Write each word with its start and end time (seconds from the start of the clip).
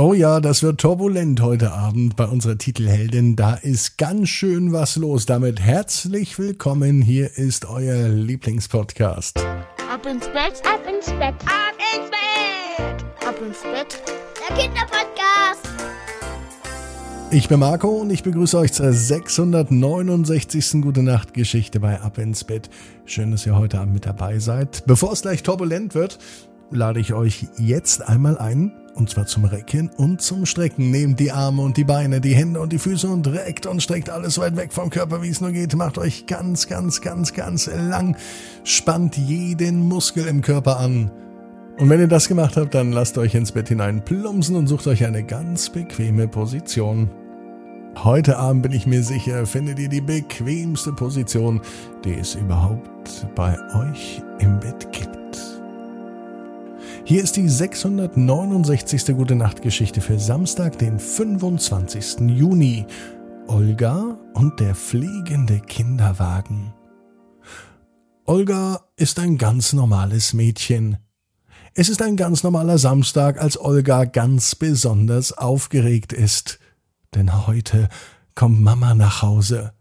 Oh 0.00 0.14
ja, 0.14 0.38
das 0.38 0.62
wird 0.62 0.80
turbulent 0.80 1.42
heute 1.42 1.72
Abend 1.72 2.14
bei 2.14 2.24
unserer 2.24 2.56
Titelheldin. 2.56 3.34
Da 3.34 3.54
ist 3.54 3.98
ganz 3.98 4.28
schön 4.28 4.72
was 4.72 4.94
los. 4.94 5.26
Damit 5.26 5.60
herzlich 5.60 6.38
willkommen. 6.38 7.02
Hier 7.02 7.36
ist 7.36 7.68
euer 7.68 8.06
Lieblingspodcast. 8.06 9.40
Ab 9.40 10.06
ins 10.06 10.26
Bett, 10.26 10.62
ab 10.64 10.80
ins 10.88 11.06
Bett, 11.06 11.34
ab 11.46 11.74
ins 11.96 12.10
Bett, 12.10 13.26
ab 13.26 13.34
ins 13.44 13.62
Bett. 13.62 14.00
Der 14.48 14.56
Kinderpodcast. 14.56 15.68
Ich 17.32 17.48
bin 17.48 17.58
Marco 17.58 17.88
und 17.88 18.10
ich 18.10 18.22
begrüße 18.22 18.56
euch 18.56 18.72
zur 18.72 18.92
669. 18.92 20.80
Gute 20.80 21.02
Nacht 21.02 21.34
Geschichte 21.34 21.80
bei 21.80 22.00
Ab 22.00 22.18
ins 22.18 22.44
Bett. 22.44 22.70
Schön, 23.04 23.32
dass 23.32 23.44
ihr 23.46 23.56
heute 23.56 23.80
Abend 23.80 23.94
mit 23.94 24.06
dabei 24.06 24.38
seid. 24.38 24.84
Bevor 24.86 25.12
es 25.12 25.22
gleich 25.22 25.42
turbulent 25.42 25.96
wird, 25.96 26.20
lade 26.70 27.00
ich 27.00 27.14
euch 27.14 27.48
jetzt 27.58 28.06
einmal 28.06 28.38
ein, 28.38 28.70
und 28.98 29.08
zwar 29.08 29.26
zum 29.26 29.44
Recken 29.44 29.90
und 29.96 30.20
zum 30.20 30.44
Strecken. 30.44 30.90
Nehmt 30.90 31.20
die 31.20 31.30
Arme 31.30 31.62
und 31.62 31.76
die 31.76 31.84
Beine, 31.84 32.20
die 32.20 32.34
Hände 32.34 32.60
und 32.60 32.72
die 32.72 32.78
Füße 32.78 33.08
und 33.08 33.26
reckt 33.28 33.66
und 33.66 33.82
streckt 33.82 34.10
alles 34.10 34.38
weit 34.38 34.56
weg 34.56 34.72
vom 34.72 34.90
Körper, 34.90 35.22
wie 35.22 35.28
es 35.28 35.40
nur 35.40 35.52
geht. 35.52 35.74
Macht 35.76 35.98
euch 35.98 36.26
ganz, 36.26 36.66
ganz, 36.66 37.00
ganz, 37.00 37.32
ganz 37.32 37.66
lang. 37.66 38.16
Spannt 38.64 39.16
jeden 39.16 39.86
Muskel 39.86 40.26
im 40.26 40.42
Körper 40.42 40.78
an. 40.78 41.10
Und 41.78 41.88
wenn 41.88 42.00
ihr 42.00 42.08
das 42.08 42.26
gemacht 42.26 42.56
habt, 42.56 42.74
dann 42.74 42.90
lasst 42.90 43.16
euch 43.18 43.36
ins 43.36 43.52
Bett 43.52 43.68
hinein 43.68 44.04
plumpsen 44.04 44.56
und 44.56 44.66
sucht 44.66 44.88
euch 44.88 45.04
eine 45.04 45.22
ganz 45.22 45.70
bequeme 45.70 46.26
Position. 46.26 47.08
Heute 48.02 48.36
Abend 48.36 48.62
bin 48.62 48.72
ich 48.72 48.86
mir 48.86 49.02
sicher, 49.02 49.46
findet 49.46 49.78
ihr 49.78 49.88
die 49.88 50.00
bequemste 50.00 50.92
Position, 50.92 51.60
die 52.04 52.14
es 52.14 52.34
überhaupt 52.34 53.26
bei 53.36 53.56
euch 53.74 54.22
im 54.40 54.58
Bett 54.58 54.90
gibt. 54.92 55.17
Hier 57.08 57.24
ist 57.24 57.36
die 57.36 57.48
669. 57.48 59.16
Gute 59.16 59.34
Nacht 59.34 59.62
Geschichte 59.62 60.02
für 60.02 60.18
Samstag, 60.18 60.76
den 60.76 60.98
25. 60.98 62.20
Juni. 62.36 62.84
Olga 63.46 64.18
und 64.34 64.60
der 64.60 64.74
fliegende 64.74 65.60
Kinderwagen. 65.60 66.74
Olga 68.26 68.82
ist 68.96 69.18
ein 69.20 69.38
ganz 69.38 69.72
normales 69.72 70.34
Mädchen. 70.34 70.98
Es 71.72 71.88
ist 71.88 72.02
ein 72.02 72.18
ganz 72.18 72.42
normaler 72.42 72.76
Samstag, 72.76 73.40
als 73.40 73.58
Olga 73.58 74.04
ganz 74.04 74.54
besonders 74.54 75.32
aufgeregt 75.32 76.12
ist. 76.12 76.58
Denn 77.14 77.46
heute 77.46 77.88
kommt 78.34 78.60
Mama 78.60 78.92
nach 78.92 79.22
Hause. 79.22 79.72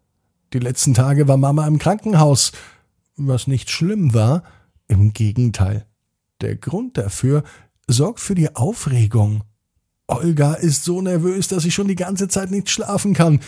Die 0.53 0.59
letzten 0.59 0.93
Tage 0.93 1.27
war 1.27 1.35
Mama 1.35 1.67
im 1.67 1.77
Krankenhaus, 1.77 2.53
was 3.17 3.47
nicht 3.47 3.69
schlimm 3.69 4.13
war, 4.13 4.43
im 4.87 5.11
Gegenteil. 5.11 5.87
Der 6.41 6.55
Grund 6.55 6.97
dafür 6.97 7.43
sorgt 7.87 8.19
für 8.19 8.35
die 8.35 8.55
Aufregung. 8.55 9.43
Olga 10.07 10.53
ist 10.53 10.83
so 10.83 11.01
nervös, 11.01 11.47
dass 11.47 11.63
sie 11.63 11.71
schon 11.71 11.87
die 11.87 11.95
ganze 11.95 12.27
Zeit 12.27 12.51
nicht 12.51 12.69
schlafen 12.69 13.13
kann. 13.13 13.41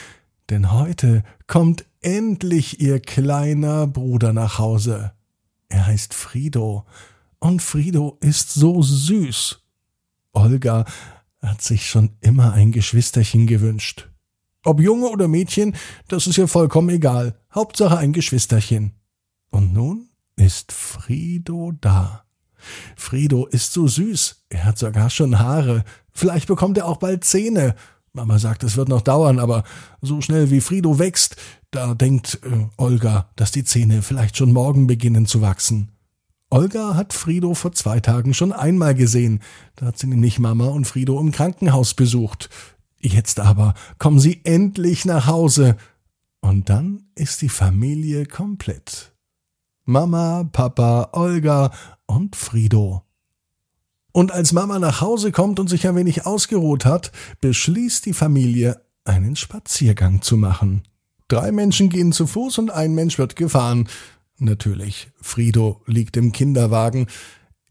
Denn 0.49 0.71
heute 0.71 1.23
kommt 1.47 1.85
endlich 2.01 2.81
ihr 2.81 2.99
kleiner 2.99 3.87
Bruder 3.87 4.33
nach 4.33 4.57
Hause. 4.57 5.13
Er 5.69 5.85
heißt 5.85 6.13
Frido. 6.13 6.85
Und 7.39 7.61
Frido 7.61 8.17
ist 8.21 8.53
so 8.53 8.81
süß. 8.81 9.61
Olga 10.33 10.85
hat 11.41 11.61
sich 11.61 11.87
schon 11.87 12.11
immer 12.19 12.53
ein 12.53 12.71
Geschwisterchen 12.71 13.47
gewünscht. 13.47 14.09
Ob 14.65 14.81
Junge 14.81 15.07
oder 15.07 15.27
Mädchen, 15.27 15.75
das 16.07 16.27
ist 16.27 16.37
ihr 16.37 16.47
vollkommen 16.47 16.89
egal. 16.89 17.39
Hauptsache 17.53 17.97
ein 17.97 18.11
Geschwisterchen. 18.11 18.93
Und 19.51 19.73
nun 19.73 20.09
ist 20.35 20.71
Frido 20.71 21.71
da. 21.79 22.25
Frido 22.95 23.45
ist 23.45 23.73
so 23.73 23.87
süß. 23.87 24.45
Er 24.49 24.65
hat 24.65 24.77
sogar 24.77 25.09
schon 25.09 25.39
Haare. 25.39 25.83
Vielleicht 26.11 26.47
bekommt 26.47 26.77
er 26.77 26.85
auch 26.85 26.97
bald 26.97 27.23
Zähne. 27.23 27.75
Mama 28.13 28.39
sagt, 28.39 28.63
es 28.63 28.75
wird 28.75 28.89
noch 28.89 29.01
dauern, 29.01 29.39
aber 29.39 29.63
so 30.01 30.21
schnell 30.21 30.49
wie 30.49 30.61
Frido 30.61 30.99
wächst, 30.99 31.35
da 31.71 31.93
denkt 31.93 32.39
äh, 32.43 32.65
Olga, 32.77 33.29
dass 33.35 33.51
die 33.51 33.63
Zähne 33.63 34.01
vielleicht 34.01 34.35
schon 34.35 34.51
morgen 34.51 34.87
beginnen 34.87 35.25
zu 35.25 35.41
wachsen. 35.41 35.91
Olga 36.49 36.95
hat 36.95 37.13
Frido 37.13 37.53
vor 37.53 37.73
zwei 37.73 37.99
Tagen 37.99 38.33
schon 38.33 38.51
einmal 38.51 38.95
gesehen. 38.95 39.41
Da 39.75 39.87
hat 39.87 39.99
sie 39.99 40.07
nämlich 40.07 40.39
Mama 40.39 40.65
und 40.65 40.85
Frido 40.85 41.19
im 41.19 41.31
Krankenhaus 41.31 41.93
besucht. 41.93 42.49
Jetzt 42.99 43.39
aber 43.39 43.75
kommen 43.99 44.19
sie 44.19 44.41
endlich 44.43 45.05
nach 45.05 45.27
Hause. 45.27 45.77
Und 46.41 46.69
dann 46.69 47.03
ist 47.15 47.41
die 47.43 47.49
Familie 47.49 48.25
komplett. 48.25 49.13
Mama, 49.89 50.47
Papa, 50.51 51.09
Olga 51.13 51.71
und 52.05 52.35
Frido. 52.35 53.01
Und 54.11 54.31
als 54.31 54.53
Mama 54.53 54.77
nach 54.77 55.01
Hause 55.01 55.31
kommt 55.31 55.59
und 55.59 55.67
sich 55.67 55.87
ein 55.87 55.95
wenig 55.95 56.27
ausgeruht 56.27 56.85
hat, 56.85 57.11
beschließt 57.41 58.05
die 58.05 58.13
Familie, 58.13 58.83
einen 59.03 59.35
Spaziergang 59.35 60.21
zu 60.21 60.37
machen. 60.37 60.83
Drei 61.27 61.51
Menschen 61.51 61.89
gehen 61.89 62.11
zu 62.11 62.27
Fuß 62.27 62.59
und 62.59 62.69
ein 62.69 62.93
Mensch 62.93 63.17
wird 63.17 63.35
gefahren. 63.35 63.87
Natürlich, 64.37 65.09
Frido 65.21 65.81
liegt 65.87 66.17
im 66.17 66.33
Kinderwagen. 66.33 67.07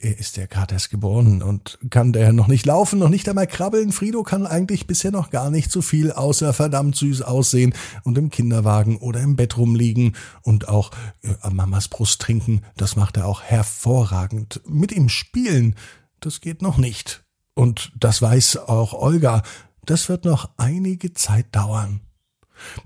Er 0.01 0.17
ist 0.17 0.37
ja 0.37 0.47
gerade 0.47 0.75
erst 0.75 0.91
geboren 0.91 1.43
und 1.43 1.77
kann 1.91 2.13
daher 2.13 2.33
noch 2.33 2.47
nicht 2.47 2.65
laufen, 2.65 3.01
noch 3.01 3.09
nicht 3.09 3.29
einmal 3.29 3.49
krabbeln. 3.49 3.91
Frido 3.91 4.23
kann 4.23 4.47
eigentlich 4.47 4.87
bisher 4.87 5.11
noch 5.11 5.31
gar 5.31 5.51
nicht 5.51 5.73
so 5.73 5.83
viel, 5.83 6.13
außer 6.13 6.53
verdammt 6.53 6.95
süß 6.95 7.23
aussehen 7.23 7.75
und 8.05 8.17
im 8.17 8.31
Kinderwagen 8.31 8.97
oder 8.99 9.21
im 9.21 9.35
Bett 9.35 9.57
rumliegen 9.57 10.15
und 10.43 10.69
auch 10.69 10.93
äh, 11.23 11.35
an 11.41 11.57
Mamas 11.57 11.89
Brust 11.89 12.21
trinken. 12.21 12.63
Das 12.77 12.95
macht 12.95 13.17
er 13.17 13.27
auch 13.27 13.43
hervorragend. 13.43 14.61
Mit 14.69 14.93
ihm 14.93 15.09
spielen, 15.09 15.75
das 16.21 16.41
geht 16.41 16.63
noch 16.63 16.79
nicht. 16.79 17.25
Und 17.55 17.91
das 17.99 18.23
weiß 18.23 18.69
auch 18.69 18.93
Olga. 18.93 19.43
Das 19.85 20.09
wird 20.09 20.25
noch 20.25 20.51
einige 20.59 21.13
Zeit 21.13 21.47
dauern. 21.51 22.03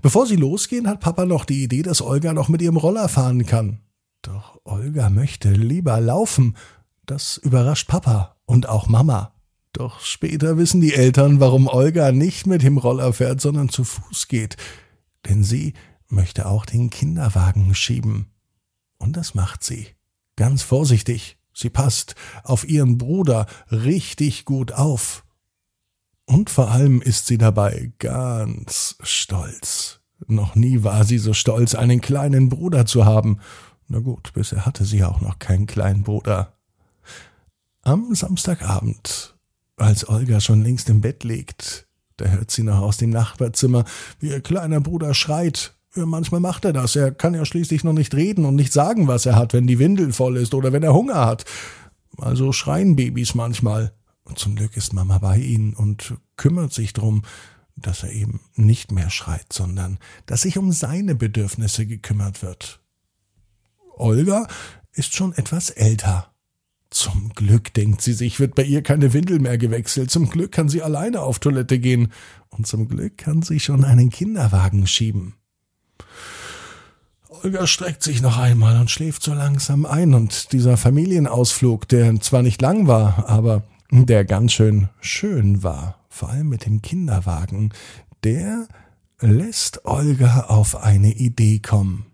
Bevor 0.01 0.25
sie 0.25 0.35
losgehen, 0.35 0.87
hat 0.87 0.99
Papa 0.99 1.25
noch 1.25 1.45
die 1.45 1.63
Idee, 1.63 1.83
dass 1.83 2.01
Olga 2.01 2.33
noch 2.33 2.49
mit 2.49 2.63
ihrem 2.63 2.77
Roller 2.77 3.07
fahren 3.07 3.45
kann. 3.45 3.81
Doch 4.23 4.59
Olga 4.63 5.11
möchte 5.11 5.51
lieber 5.51 6.01
laufen 6.01 6.55
das 7.05 7.37
überrascht 7.37 7.87
Papa 7.87 8.35
und 8.45 8.69
auch 8.69 8.87
Mama. 8.87 9.33
Doch 9.73 10.01
später 10.01 10.57
wissen 10.57 10.81
die 10.81 10.93
Eltern, 10.93 11.39
warum 11.39 11.67
Olga 11.67 12.11
nicht 12.11 12.45
mit 12.45 12.61
dem 12.61 12.77
Roller 12.77 13.11
fährt, 13.11 13.41
sondern 13.41 13.69
zu 13.69 13.83
Fuß 13.83 14.27
geht. 14.27 14.55
Denn 15.27 15.43
sie 15.43 15.73
möchte 16.07 16.45
auch 16.45 16.65
den 16.65 16.89
Kinderwagen 16.89 17.73
schieben. 17.73 18.27
Und 18.99 19.17
das 19.17 19.33
macht 19.33 19.63
sie. 19.63 19.87
Ganz 20.35 20.61
vorsichtig. 20.61 21.37
Sie 21.53 21.69
passt 21.69 22.15
auf 22.43 22.67
ihren 22.67 22.97
Bruder 22.97 23.47
richtig 23.71 24.45
gut 24.45 24.71
auf. 24.71 25.23
Und 26.25 26.49
vor 26.49 26.71
allem 26.71 27.01
ist 27.01 27.27
sie 27.27 27.37
dabei 27.37 27.91
ganz 27.99 28.95
stolz. 29.01 29.99
Noch 30.27 30.55
nie 30.55 30.83
war 30.83 31.03
sie 31.03 31.17
so 31.17 31.33
stolz, 31.33 31.75
einen 31.75 31.99
kleinen 31.99 32.49
Bruder 32.49 32.85
zu 32.85 33.05
haben. 33.05 33.39
Na 33.87 33.99
gut, 33.99 34.31
bisher 34.33 34.65
hatte 34.65 34.85
sie 34.85 35.03
auch 35.03 35.19
noch 35.19 35.39
keinen 35.39 35.67
kleinen 35.67 36.03
Bruder. 36.03 36.53
Am 37.85 38.15
Samstagabend, 38.15 39.35
als 39.75 40.07
Olga 40.07 40.39
schon 40.39 40.63
längst 40.63 40.87
im 40.87 41.01
Bett 41.01 41.25
liegt, 41.25 41.85
da 42.15 42.27
hört 42.29 42.49
sie 42.49 42.63
noch 42.63 42.79
aus 42.79 42.95
dem 42.95 43.09
Nachbarzimmer, 43.09 43.83
wie 44.21 44.29
ihr 44.29 44.39
kleiner 44.39 44.79
Bruder 44.79 45.13
schreit. 45.13 45.75
Ja, 45.93 46.05
manchmal 46.05 46.39
macht 46.39 46.63
er 46.63 46.71
das. 46.71 46.95
Er 46.95 47.11
kann 47.11 47.33
ja 47.33 47.43
schließlich 47.43 47.83
noch 47.83 47.91
nicht 47.91 48.15
reden 48.15 48.45
und 48.45 48.55
nicht 48.55 48.71
sagen, 48.71 49.09
was 49.09 49.25
er 49.25 49.35
hat, 49.35 49.51
wenn 49.51 49.67
die 49.67 49.79
Windel 49.79 50.13
voll 50.13 50.37
ist 50.37 50.53
oder 50.53 50.71
wenn 50.71 50.81
er 50.81 50.93
Hunger 50.93 51.25
hat. 51.25 51.43
Also 52.17 52.53
schreien 52.53 52.95
Babys 52.95 53.35
manchmal. 53.35 53.91
Und 54.23 54.39
zum 54.39 54.55
Glück 54.55 54.77
ist 54.77 54.93
Mama 54.93 55.17
bei 55.17 55.39
ihnen 55.39 55.73
und 55.73 56.13
kümmert 56.37 56.71
sich 56.71 56.93
drum, 56.93 57.23
dass 57.75 58.03
er 58.03 58.13
eben 58.13 58.39
nicht 58.55 58.93
mehr 58.93 59.09
schreit, 59.09 59.51
sondern 59.51 59.99
dass 60.25 60.43
sich 60.43 60.57
um 60.57 60.71
seine 60.71 61.15
Bedürfnisse 61.15 61.85
gekümmert 61.85 62.43
wird. 62.43 62.79
Olga 63.97 64.47
ist 64.93 65.13
schon 65.13 65.33
etwas 65.33 65.69
älter 65.69 66.32
zum 66.93 67.31
Glück, 67.35 67.73
denkt 67.73 68.01
sie 68.01 68.13
sich, 68.13 68.39
wird 68.39 68.55
bei 68.55 68.63
ihr 68.63 68.83
keine 68.83 69.13
Windel 69.13 69.39
mehr 69.39 69.57
gewechselt. 69.57 70.11
Zum 70.11 70.29
Glück 70.29 70.51
kann 70.51 70.69
sie 70.69 70.81
alleine 70.81 71.21
auf 71.21 71.39
Toilette 71.39 71.79
gehen. 71.79 72.11
Und 72.49 72.67
zum 72.67 72.87
Glück 72.87 73.17
kann 73.17 73.41
sie 73.41 73.59
schon 73.59 73.83
einen 73.83 74.09
Kinderwagen 74.09 74.85
schieben. 74.85 75.35
Olga 77.27 77.67
streckt 77.67 78.03
sich 78.03 78.21
noch 78.21 78.37
einmal 78.37 78.79
und 78.79 78.91
schläft 78.91 79.23
so 79.23 79.33
langsam 79.33 79.85
ein. 79.85 80.13
Und 80.13 80.53
dieser 80.53 80.77
Familienausflug, 80.77 81.87
der 81.87 82.19
zwar 82.21 82.43
nicht 82.43 82.61
lang 82.61 82.87
war, 82.87 83.27
aber 83.27 83.63
der 83.91 84.23
ganz 84.23 84.53
schön 84.53 84.89
schön 85.01 85.63
war, 85.63 85.99
vor 86.09 86.29
allem 86.29 86.49
mit 86.49 86.65
dem 86.65 86.81
Kinderwagen, 86.81 87.73
der 88.23 88.67
lässt 89.19 89.85
Olga 89.85 90.45
auf 90.47 90.75
eine 90.75 91.11
Idee 91.11 91.59
kommen. 91.59 92.05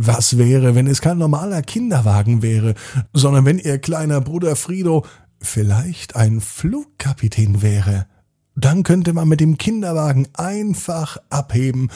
Was 0.00 0.38
wäre, 0.38 0.76
wenn 0.76 0.86
es 0.86 1.00
kein 1.00 1.18
normaler 1.18 1.60
Kinderwagen 1.60 2.40
wäre, 2.40 2.74
sondern 3.12 3.44
wenn 3.44 3.58
ihr 3.58 3.80
kleiner 3.80 4.20
Bruder 4.20 4.54
Frido 4.54 5.04
vielleicht 5.40 6.14
ein 6.14 6.40
Flugkapitän 6.40 7.62
wäre? 7.62 8.06
Dann 8.54 8.84
könnte 8.84 9.12
man 9.12 9.26
mit 9.26 9.40
dem 9.40 9.58
Kinderwagen 9.58 10.28
einfach 10.34 11.16
abheben 11.30 11.90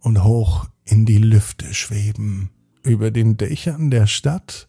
und 0.00 0.24
hoch 0.24 0.66
in 0.84 1.06
die 1.06 1.18
Lüfte 1.18 1.72
schweben. 1.72 2.50
Über 2.82 3.12
den 3.12 3.36
Dächern 3.36 3.90
der 3.90 4.08
Stadt. 4.08 4.68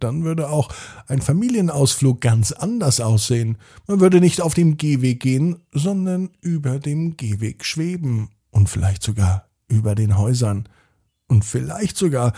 dann 0.00 0.24
würde 0.24 0.48
auch 0.48 0.70
ein 1.06 1.20
Familienausflug 1.20 2.22
ganz 2.22 2.52
anders 2.52 3.00
aussehen. 3.00 3.58
Man 3.86 4.00
würde 4.00 4.20
nicht 4.20 4.40
auf 4.40 4.54
dem 4.54 4.78
Gehweg 4.78 5.20
gehen, 5.20 5.56
sondern 5.72 6.30
über 6.40 6.78
dem 6.78 7.18
Gehweg 7.18 7.66
schweben 7.66 8.30
und 8.50 8.68
vielleicht 8.70 9.02
sogar 9.02 9.48
über 9.68 9.94
den 9.94 10.16
Häusern 10.16 10.68
und 11.28 11.44
vielleicht 11.44 11.96
sogar 11.96 12.32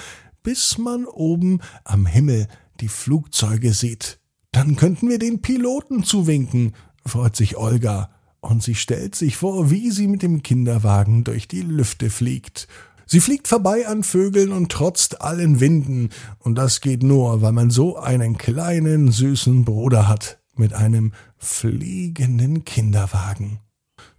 bis 0.46 0.78
man 0.78 1.06
oben 1.06 1.58
am 1.82 2.06
Himmel 2.06 2.46
die 2.78 2.86
Flugzeuge 2.86 3.72
sieht. 3.72 4.20
Dann 4.52 4.76
könnten 4.76 5.08
wir 5.08 5.18
den 5.18 5.42
Piloten 5.42 6.04
zuwinken, 6.04 6.76
freut 7.04 7.34
sich 7.34 7.56
Olga, 7.56 8.10
und 8.40 8.62
sie 8.62 8.76
stellt 8.76 9.16
sich 9.16 9.36
vor, 9.36 9.72
wie 9.72 9.90
sie 9.90 10.06
mit 10.06 10.22
dem 10.22 10.44
Kinderwagen 10.44 11.24
durch 11.24 11.48
die 11.48 11.62
Lüfte 11.62 12.10
fliegt. 12.10 12.68
Sie 13.06 13.18
fliegt 13.18 13.48
vorbei 13.48 13.88
an 13.88 14.04
Vögeln 14.04 14.52
und 14.52 14.70
trotzt 14.70 15.20
allen 15.20 15.58
Winden, 15.58 16.10
und 16.38 16.54
das 16.54 16.80
geht 16.80 17.02
nur, 17.02 17.42
weil 17.42 17.50
man 17.50 17.70
so 17.70 17.96
einen 17.96 18.38
kleinen, 18.38 19.10
süßen 19.10 19.64
Bruder 19.64 20.06
hat 20.06 20.38
mit 20.54 20.74
einem 20.74 21.12
fliegenden 21.38 22.64
Kinderwagen. 22.64 23.58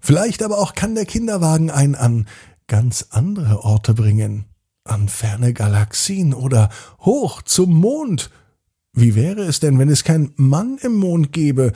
Vielleicht 0.02 0.44
aber 0.44 0.58
auch 0.58 0.74
kann 0.74 0.94
der 0.94 1.06
Kinderwagen 1.06 1.72
einen 1.72 1.96
an 1.96 2.28
ganz 2.68 3.08
andere 3.12 3.64
Orte 3.64 3.94
bringen 3.94 4.44
an 4.90 5.08
ferne 5.08 5.54
Galaxien 5.54 6.34
oder 6.34 6.70
hoch 7.00 7.42
zum 7.42 7.74
Mond. 7.74 8.30
Wie 8.94 9.16
wäre 9.16 9.42
es 9.44 9.60
denn, 9.60 9.78
wenn 9.80 9.90
es 9.90 10.04
kein 10.04 10.32
Mann 10.36 10.78
im 10.82 10.96
Mond 10.96 11.32
gäbe, 11.32 11.72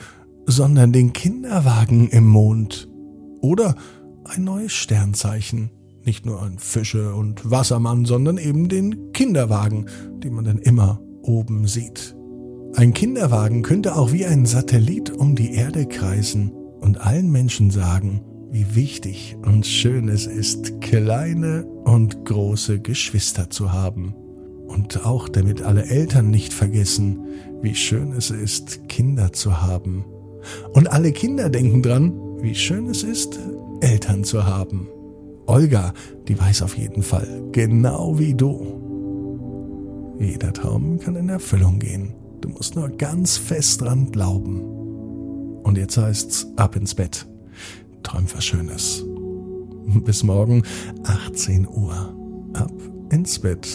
sondern 0.46 0.92
den 0.92 1.12
Kinderwagen 1.12 2.08
im 2.08 2.26
Mond? 2.26 2.88
Oder 3.40 3.76
ein 4.24 4.44
neues 4.44 4.72
Sternzeichen. 4.72 5.70
Nicht 6.04 6.26
nur 6.26 6.42
ein 6.42 6.58
Fische- 6.58 7.14
und 7.14 7.48
Wassermann, 7.48 8.04
sondern 8.04 8.38
eben 8.38 8.68
den 8.68 9.12
Kinderwagen, 9.12 9.86
den 10.18 10.34
man 10.34 10.44
dann 10.44 10.58
immer 10.58 11.00
oben 11.22 11.68
sieht. 11.68 12.16
Ein 12.74 12.94
Kinderwagen 12.94 13.62
könnte 13.62 13.94
auch 13.94 14.12
wie 14.12 14.26
ein 14.26 14.46
Satellit 14.46 15.10
um 15.10 15.36
die 15.36 15.54
Erde 15.54 15.86
kreisen 15.86 16.50
und 16.80 17.00
allen 17.00 17.30
Menschen 17.30 17.70
sagen, 17.70 18.24
wie 18.52 18.74
wichtig 18.74 19.36
und 19.46 19.66
schön 19.66 20.08
es 20.08 20.26
ist, 20.26 20.80
kleine 20.82 21.64
und 21.84 22.26
große 22.26 22.80
Geschwister 22.80 23.48
zu 23.48 23.72
haben. 23.72 24.14
Und 24.68 25.06
auch 25.06 25.28
damit 25.28 25.62
alle 25.62 25.86
Eltern 25.86 26.30
nicht 26.30 26.52
vergessen, 26.52 27.18
wie 27.62 27.74
schön 27.74 28.12
es 28.12 28.30
ist, 28.30 28.88
Kinder 28.88 29.32
zu 29.32 29.62
haben. 29.62 30.04
Und 30.74 30.92
alle 30.92 31.12
Kinder 31.12 31.48
denken 31.48 31.82
dran, 31.82 32.12
wie 32.42 32.54
schön 32.54 32.88
es 32.88 33.02
ist, 33.02 33.40
Eltern 33.80 34.22
zu 34.22 34.44
haben. 34.44 34.88
Olga, 35.46 35.94
die 36.28 36.38
weiß 36.38 36.62
auf 36.62 36.76
jeden 36.76 37.02
Fall, 37.02 37.42
genau 37.52 38.18
wie 38.18 38.34
du. 38.34 40.16
Jeder 40.18 40.52
Traum 40.52 40.98
kann 40.98 41.16
in 41.16 41.30
Erfüllung 41.30 41.78
gehen. 41.78 42.14
Du 42.42 42.50
musst 42.50 42.76
nur 42.76 42.90
ganz 42.90 43.38
fest 43.38 43.80
dran 43.80 44.12
glauben. 44.12 44.60
Und 45.62 45.78
jetzt 45.78 45.96
heißt's 45.96 46.48
ab 46.56 46.76
ins 46.76 46.94
Bett 46.94 47.26
träum 48.02 48.26
was 48.34 48.44
Schönes. 48.44 49.04
Bis 50.04 50.22
morgen 50.22 50.62
18 51.04 51.66
Uhr. 51.66 52.14
Ab 52.54 52.72
ins 53.10 53.38
Bett. 53.38 53.68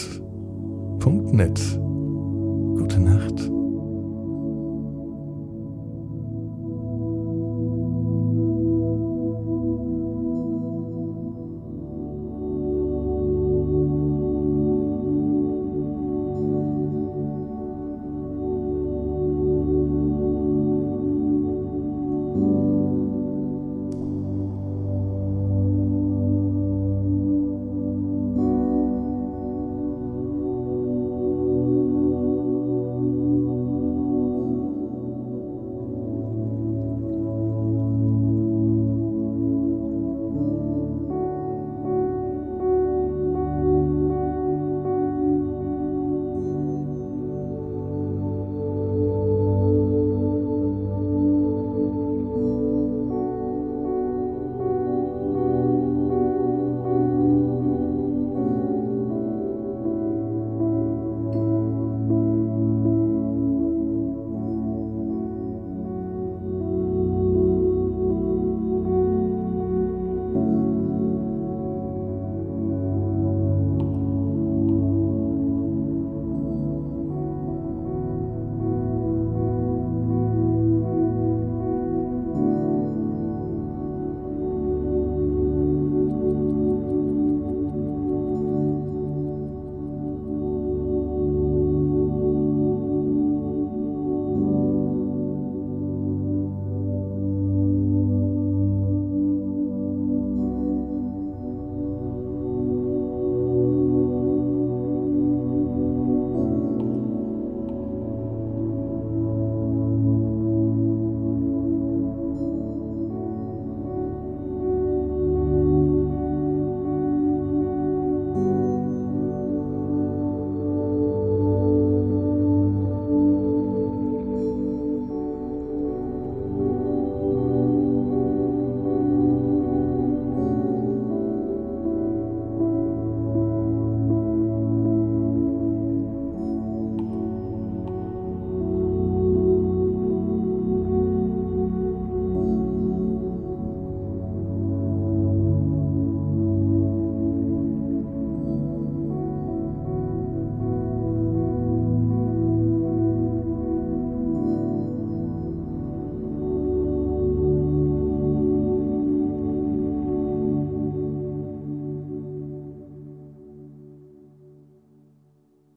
Punkt 0.98 1.32
net. 1.32 1.60
Gute 2.76 3.00
Nacht. 3.00 3.57